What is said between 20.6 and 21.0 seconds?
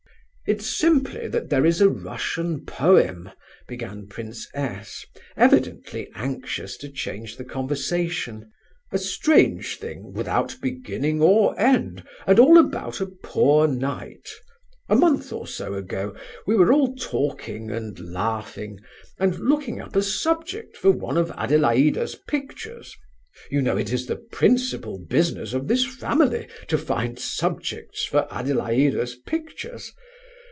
for